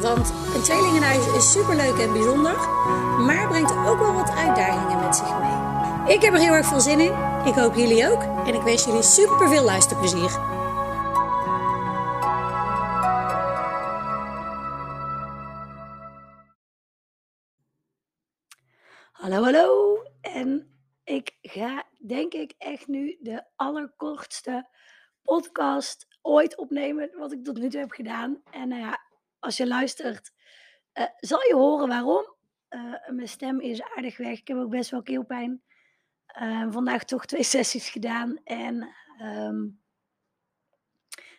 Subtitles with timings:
[0.00, 2.56] Want een tweelingenhuis is superleuk en bijzonder,
[3.26, 6.14] maar brengt ook wel wat uitdagingen met zich mee.
[6.14, 7.12] Ik heb er heel erg veel zin in.
[7.44, 8.22] Ik hoop jullie ook.
[8.46, 10.30] En ik wens jullie super veel luisterplezier.
[19.12, 20.02] Hallo, hallo.
[20.20, 24.68] En ik ga denk ik echt nu de allerkortste
[25.22, 28.42] podcast ooit opnemen wat ik tot nu toe heb gedaan.
[28.50, 29.07] En nou ja,
[29.38, 30.32] als je luistert,
[30.94, 32.36] uh, zal je horen waarom.
[32.70, 34.38] Uh, mijn stem is aardig weg.
[34.38, 35.62] Ik heb ook best wel keelpijn.
[36.42, 38.40] Uh, vandaag toch twee sessies gedaan.
[38.44, 39.80] En um,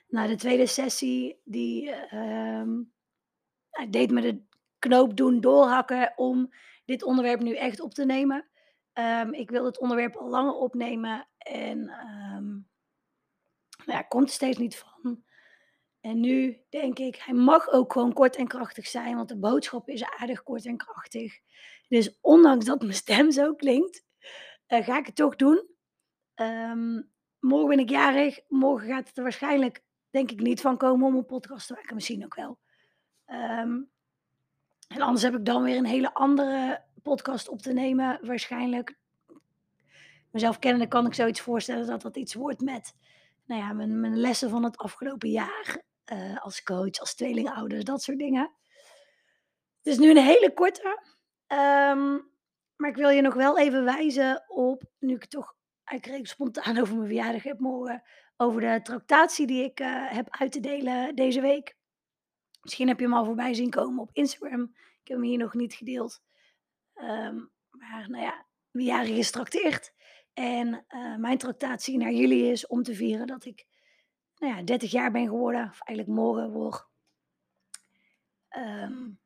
[0.07, 2.93] nou, de tweede sessie, die um,
[3.89, 4.41] deed me de
[4.79, 6.53] knoop doen doorhakken om
[6.85, 8.49] dit onderwerp nu echt op te nemen.
[8.93, 11.85] Um, ik wil het onderwerp al langer opnemen en
[13.85, 15.23] nou ja, komt er steeds niet van.
[16.01, 19.89] En nu denk ik, hij mag ook gewoon kort en krachtig zijn, want de boodschap
[19.89, 21.39] is aardig kort en krachtig.
[21.87, 24.03] Dus ondanks dat mijn stem zo klinkt,
[24.67, 25.67] uh, ga ik het toch doen.
[26.35, 28.39] Um, morgen ben ik jarig.
[28.47, 31.95] Morgen gaat het er waarschijnlijk, denk ik, niet van komen om een podcast te maken.
[31.95, 32.57] Misschien ook wel.
[33.27, 33.89] Um,
[34.87, 38.19] en anders heb ik dan weer een hele andere podcast op te nemen.
[38.21, 38.97] Waarschijnlijk.
[40.31, 42.95] Mezelf kennende kan ik zoiets voorstellen dat dat iets wordt met
[43.45, 45.87] nou ja, mijn lessen van het afgelopen jaar.
[46.11, 48.51] Uh, als coach, als tweelingouders, dat soort dingen.
[49.77, 51.01] Het is nu een hele korte.
[51.47, 52.31] Um,
[52.75, 56.95] maar ik wil je nog wel even wijzen op, nu ik toch eigenlijk spontaan over
[56.95, 58.03] mijn verjaardag heb morgen,
[58.37, 61.77] over de tractatie die ik uh, heb uit te delen deze week.
[62.61, 64.61] Misschien heb je hem al voorbij zien komen op Instagram.
[64.73, 66.21] Ik heb hem hier nog niet gedeeld.
[66.95, 69.91] Um, maar nou ja, wie jarig is.
[70.33, 73.65] En uh, mijn tractatie naar jullie is om te vieren dat ik
[74.39, 75.69] nou ja, 30 jaar ben geworden.
[75.69, 76.87] Of eigenlijk morgen word.
[78.57, 79.19] Um,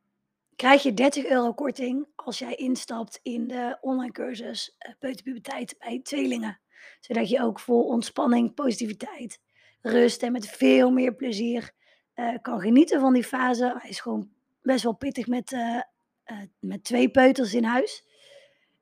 [0.56, 6.00] krijg je 30 euro korting als jij instapt in de online cursus uh, Peuterpuberteit bij
[6.00, 6.59] tweelingen.
[7.00, 9.41] Zodat je ook vol ontspanning, positiviteit,
[9.81, 11.72] rust en met veel meer plezier
[12.16, 13.75] uh, kan genieten van die fase.
[13.78, 14.31] Hij is gewoon
[14.62, 15.81] best wel pittig met, uh,
[16.59, 18.07] met twee peuters in huis.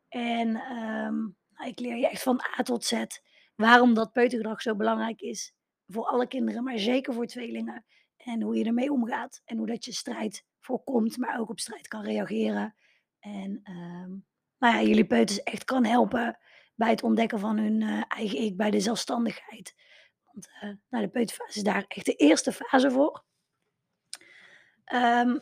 [0.09, 3.03] En um, ik leer je echt van A tot Z
[3.55, 5.53] waarom dat peutergedrag zo belangrijk is.
[5.91, 7.85] Voor alle kinderen, maar zeker voor tweelingen.
[8.17, 9.41] En hoe je ermee omgaat.
[9.45, 12.75] En hoe dat je strijd voorkomt, maar ook op strijd kan reageren.
[13.19, 14.25] En um,
[14.57, 16.39] nou ja, jullie peuters echt kan helpen
[16.75, 19.75] bij het ontdekken van hun uh, eigen ik, bij de zelfstandigheid.
[20.31, 23.23] Want uh, nou, de peuterfase is daar echt de eerste fase voor.
[24.93, 25.39] Um,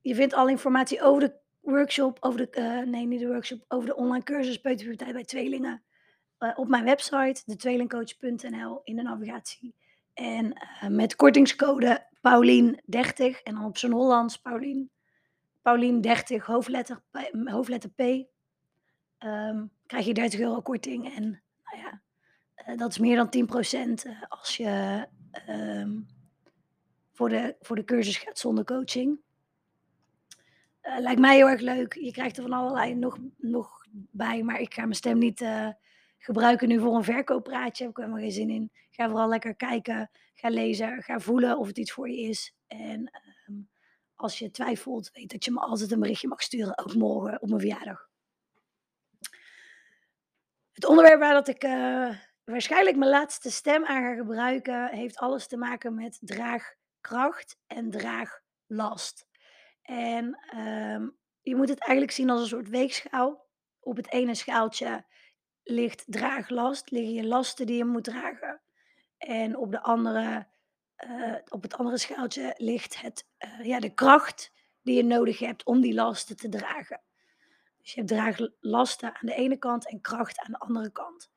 [0.00, 3.88] je vindt alle informatie over de workshop, over de, uh, nee niet de workshop, over
[3.88, 5.84] de online cursus Peuterpuberteit bij tweelingen
[6.54, 9.74] op mijn website, detweelingcoach.nl, in de navigatie.
[10.16, 10.52] En
[10.88, 14.90] met kortingscode Paulien30 en dan op zijn Hollands Paulien.
[15.58, 17.02] Paulien30, hoofdletter,
[17.44, 18.00] hoofdletter P.
[19.24, 21.14] Um, krijg je 30 euro korting.
[21.14, 22.00] En nou ja,
[22.68, 23.48] uh, dat is meer dan
[24.06, 25.06] 10% uh, als je
[25.48, 26.06] um,
[27.12, 29.18] voor, de, voor de cursus gaat zonder coaching.
[30.98, 31.94] Lijkt mij heel erg leuk.
[31.94, 35.44] Je krijgt er van allerlei nog, nog bij, maar ik ga mijn stem niet
[36.18, 37.82] gebruiken nu voor een verkooppraatje.
[37.84, 38.70] Heb ik helemaal geen zin in.
[38.96, 42.54] Ga vooral lekker kijken, ga lezen, ga voelen of het iets voor je is.
[42.66, 43.68] En um,
[44.14, 47.48] als je twijfelt, weet dat je me altijd een berichtje mag sturen, ook morgen op
[47.48, 48.08] mijn verjaardag.
[50.72, 55.46] Het onderwerp waar dat ik uh, waarschijnlijk mijn laatste stem aan ga gebruiken, heeft alles
[55.46, 59.26] te maken met draagkracht en draaglast.
[59.82, 60.24] En
[60.58, 63.46] um, je moet het eigenlijk zien als een soort weegschaal.
[63.80, 65.04] Op het ene schaaltje
[65.62, 68.55] ligt draaglast, liggen je lasten die je moet dragen.
[69.18, 70.46] En op, de andere,
[71.06, 74.52] uh, op het andere schaaltje ligt het, uh, ja, de kracht
[74.82, 77.00] die je nodig hebt om die lasten te dragen.
[77.78, 81.30] Dus je hebt draaglasten aan de ene kant en kracht aan de andere kant.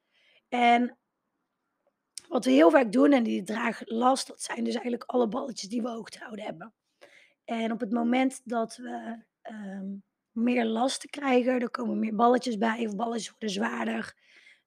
[0.49, 0.97] En
[2.27, 5.81] wat we heel vaak doen, en die draaglast, dat zijn dus eigenlijk alle balletjes die
[5.81, 6.73] we hoog houden hebben.
[7.45, 11.61] En op het moment dat we um, meer last te krijgen.
[11.61, 14.15] Er komen meer balletjes bij of balletjes worden zwaarder.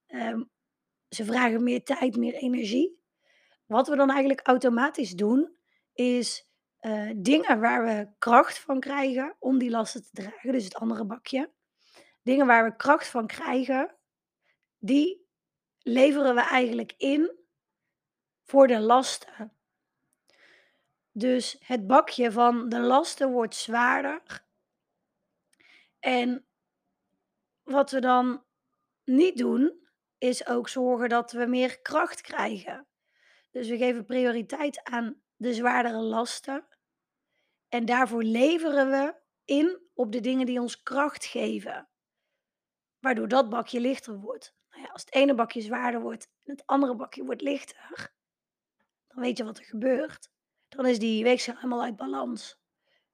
[0.09, 0.51] Um,
[1.09, 3.02] ze vragen meer tijd, meer energie.
[3.73, 5.57] Wat we dan eigenlijk automatisch doen,
[5.93, 6.49] is
[6.79, 11.05] eh, dingen waar we kracht van krijgen om die lasten te dragen, dus het andere
[11.05, 11.51] bakje.
[12.23, 13.95] Dingen waar we kracht van krijgen,
[14.79, 15.27] die
[15.79, 17.39] leveren we eigenlijk in
[18.43, 19.53] voor de lasten.
[21.13, 24.45] Dus het bakje van de lasten wordt zwaarder.
[25.99, 26.45] En
[27.63, 28.45] wat we dan
[29.05, 29.87] niet doen,
[30.19, 32.87] is ook zorgen dat we meer kracht krijgen.
[33.53, 36.67] Dus we geven prioriteit aan de zwaardere lasten.
[37.69, 39.15] En daarvoor leveren we
[39.45, 41.89] in op de dingen die ons kracht geven.
[42.99, 44.55] Waardoor dat bakje lichter wordt.
[44.71, 48.13] Nou ja, als het ene bakje zwaarder wordt en het andere bakje wordt lichter,
[49.09, 50.31] dan weet je wat er gebeurt.
[50.69, 52.61] Dan is die weegschaal helemaal uit balans.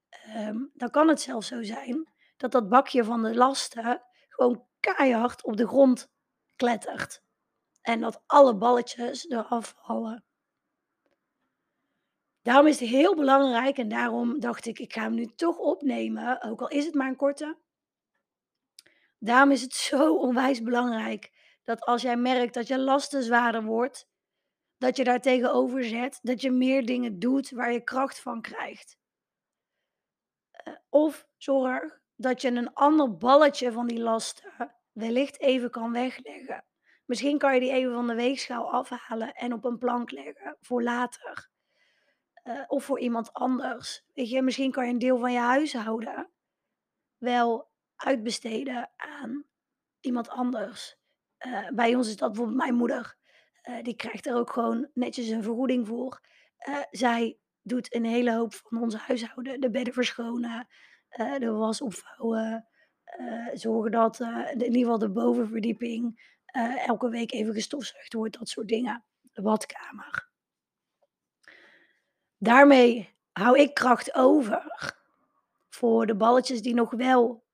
[0.09, 5.45] Ehm, dan kan het zelfs zo zijn dat dat bakje van de lasten gewoon keihard
[5.45, 6.11] op de grond
[6.57, 7.23] klettert.
[7.81, 10.28] En dat alle balletjes eraf vallen.
[12.49, 16.43] Daarom is het heel belangrijk en daarom dacht ik, ik ga hem nu toch opnemen,
[16.43, 17.59] ook al is het maar een korte.
[19.19, 21.33] Daarom is het zo onwijs belangrijk
[21.65, 24.09] dat als jij merkt dat je lasten zwaarder wordt,
[24.79, 28.99] dat je daar tegenover zet, dat je meer dingen doet waar je kracht van krijgt.
[30.67, 36.65] Uh, of zorg dat je een ander balletje van die lasten wellicht even kan wegleggen.
[37.05, 40.83] Misschien kan je die even van de weegschaal afhalen en op een plank leggen voor
[40.83, 41.57] later.
[42.49, 44.05] Uh, of voor iemand anders.
[44.15, 46.31] Weet je, misschien kan je een deel van je huishouden
[47.17, 49.45] wel uitbesteden aan
[50.01, 50.97] iemand anders.
[51.47, 53.17] Uh, bij ons is dat bijvoorbeeld mijn moeder.
[53.63, 56.21] Uh, die krijgt er ook gewoon netjes een vergoeding voor.
[56.91, 59.61] zij doet een hele hoop van ons huishouden.
[59.61, 60.67] De bedden verschonen,
[61.39, 62.69] de was opvouwen.
[63.53, 66.33] zorgen dat in ieder geval de bovenverdieping
[66.87, 68.39] elke week even gestofzuigd wordt.
[68.39, 69.05] Dat soort dingen.
[69.33, 70.28] De badkamer.
[72.39, 74.67] Daarmee hou ik kracht over
[75.69, 77.45] voor de balletjes die nog wel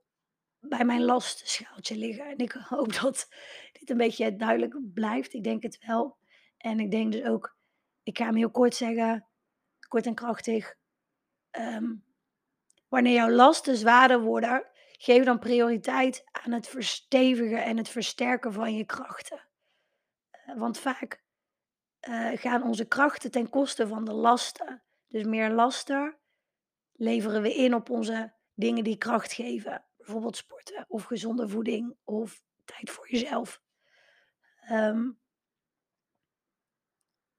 [0.61, 2.27] bij mijn lastenschaaltje liggen.
[2.27, 3.29] En ik hoop dat
[3.73, 5.35] dit een beetje duidelijk blijft.
[5.35, 6.17] Ik denk het wel.
[6.59, 7.57] En ik denk dus ook,
[8.03, 9.27] ik ga hem heel kort zeggen,
[9.89, 10.75] kort en krachtig.
[11.59, 12.05] Um,
[12.89, 18.75] wanneer jouw lasten zwaarder worden, geef dan prioriteit aan het verstevigen en het versterken van
[18.75, 19.41] je krachten.
[20.47, 21.24] Uh, want vaak
[22.09, 24.83] uh, gaan onze krachten ten koste van de lasten.
[25.09, 26.17] Dus meer lasten
[26.93, 29.85] leveren we in op onze dingen die kracht geven.
[29.97, 33.63] Bijvoorbeeld sporten of gezonde voeding of tijd voor jezelf.
[34.71, 35.21] Um,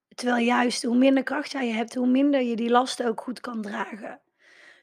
[0.08, 3.62] terwijl juist hoe minder kracht jij hebt, hoe minder je die lasten ook goed kan
[3.62, 4.22] dragen.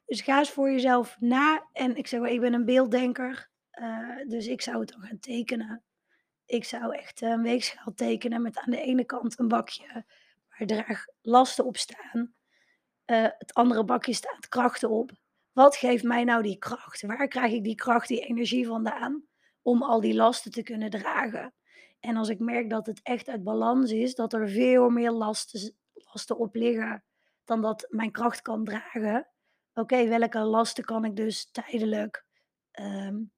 [0.06, 1.68] Dus ga eens voor jezelf na.
[1.72, 3.50] En ik zeg wel, ik ben een beelddenker.
[3.72, 5.82] Uh, dus ik zou het dan gaan tekenen.
[6.46, 10.04] Ik zou echt een weegschaal tekenen met aan de ene kant een bakje
[10.66, 12.34] waar lasten op staan.
[13.06, 15.10] Uh, het andere bakje staat krachten op.
[15.52, 17.02] Wat geeft mij nou die kracht?
[17.02, 19.24] Waar krijg ik die kracht, die energie vandaan
[19.62, 21.54] om al die lasten te kunnen dragen?
[22.00, 25.76] En als ik merk dat het echt uit balans is, dat er veel meer lasten,
[25.92, 27.04] lasten op liggen
[27.44, 29.28] dan dat mijn kracht kan dragen.
[29.74, 32.24] Oké, welke lasten kan ik dus tijdelijk
[32.80, 33.32] um,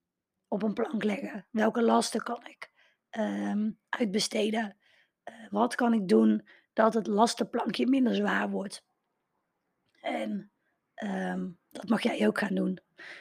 [0.49, 1.47] op een plank leggen?
[1.51, 2.73] Welke lasten kan ik
[3.19, 4.76] um, uitbesteden?
[5.28, 8.84] Uh, wat kan ik doen dat het lastenplankje minder zwaar wordt?
[10.00, 10.50] En
[11.03, 12.79] um, dat mag jij ook gaan doen.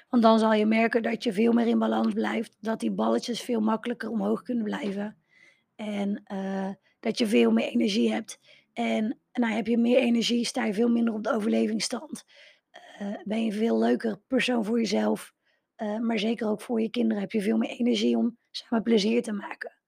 [0.10, 2.58] Want dan zal je merken dat je veel meer in balans blijft.
[2.60, 5.18] Dat die balletjes veel makkelijker omhoog kunnen blijven.
[5.75, 8.39] En uh, dat je veel meer energie hebt.
[8.74, 12.24] En nou, heb je meer energie, sta je veel minder op de overlevingsstand.
[13.01, 15.34] Uh, ben je een veel leuker persoon voor jezelf.
[16.01, 19.32] Maar zeker ook voor je kinderen heb je veel meer energie om samen plezier te
[19.32, 19.83] maken.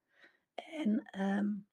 [0.85, 1.65] En um,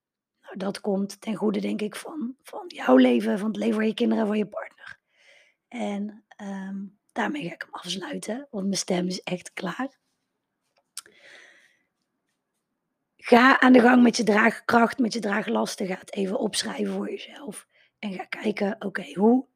[0.42, 3.86] nou, dat komt ten goede, denk ik, van, van jouw leven, van het leven van
[3.86, 4.98] je kinderen en van je partner.
[5.68, 10.00] En um, daarmee ga ik hem afsluiten, want mijn stem is echt klaar.
[13.16, 15.86] Ga aan de gang met je draagkracht, met je draaglasten.
[15.86, 17.66] Ga het even opschrijven voor jezelf.
[17.98, 19.46] En ga kijken, oké, hoe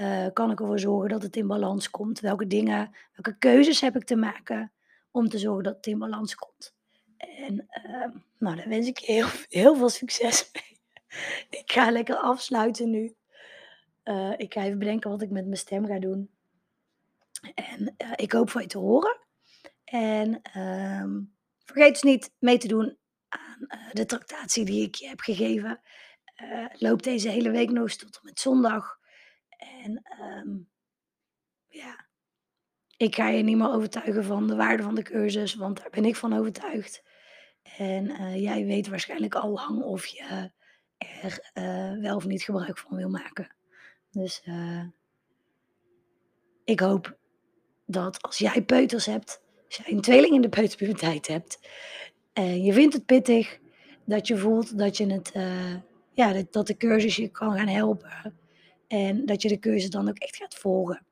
[0.00, 2.20] uh, kan ik ervoor zorgen dat het in balans komt?
[2.20, 4.72] Welke dingen, welke keuzes heb ik te maken
[5.10, 6.74] om te zorgen dat het in balans komt?
[7.20, 8.06] En uh,
[8.38, 10.80] nou, daar wens ik je heel, heel veel succes mee.
[11.60, 13.14] Ik ga lekker afsluiten nu.
[14.04, 16.30] Uh, ik ga even bedenken wat ik met mijn stem ga doen.
[17.54, 19.18] En uh, ik hoop van je te horen.
[19.84, 21.34] En um,
[21.64, 22.98] vergeet dus niet mee te doen
[23.28, 25.80] aan uh, de tractatie die ik je heb gegeven.
[26.72, 28.98] loop deze hele week nog tot en met zondag.
[29.48, 30.70] En um,
[31.68, 32.09] ja,
[33.00, 36.04] ik ga je niet meer overtuigen van de waarde van de cursus, want daar ben
[36.04, 37.02] ik van overtuigd.
[37.76, 40.50] En jij weet waarschijnlijk al lang of je
[41.22, 41.40] er
[42.00, 43.54] wel of niet gebruik van wil maken.
[44.10, 44.84] Dus uh,
[46.64, 47.18] ik hoop
[47.86, 51.58] dat als jij peuters hebt, als jij een tweeling in de peuterpuberteit hebt
[52.32, 53.58] en je vindt het pittig,
[54.04, 55.32] dat je voelt dat je het,
[56.12, 58.38] ja, dat de cursus je kan gaan helpen.
[58.88, 61.08] En dat je de cursus dan ook echt gaat volgen.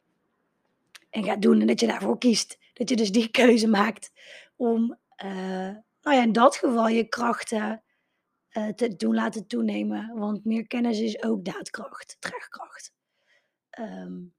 [1.10, 2.58] En gaat doen en dat je daarvoor kiest.
[2.72, 4.10] Dat je dus die keuze maakt
[4.56, 7.82] om, uh, nou ja, in dat geval je krachten
[8.52, 10.18] uh, te doen laten toenemen.
[10.18, 12.92] Want meer kennis is ook daadkracht, draagkracht.
[13.80, 14.36] Um,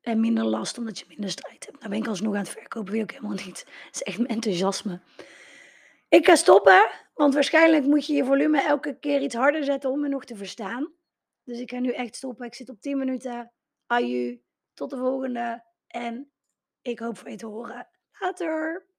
[0.00, 1.78] en minder last omdat je minder strijd hebt.
[1.78, 3.58] Nou ben ik alsnog aan het verkopen, wil ik helemaal niet.
[3.84, 5.00] Het is echt mijn enthousiasme.
[6.08, 10.00] Ik ga stoppen, want waarschijnlijk moet je je volume elke keer iets harder zetten om
[10.00, 10.92] me nog te verstaan.
[11.44, 12.46] Dus ik ga nu echt stoppen.
[12.46, 13.52] Ik zit op 10 minuten.
[13.86, 14.40] Aju,
[14.80, 15.64] tot de volgende.
[15.86, 16.32] En
[16.82, 17.88] ik hoop van je te horen.
[18.18, 18.89] Later.